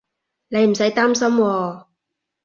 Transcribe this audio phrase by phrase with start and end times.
[0.47, 1.85] 你唔使擔心喎